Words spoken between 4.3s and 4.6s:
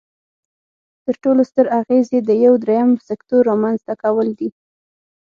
دي.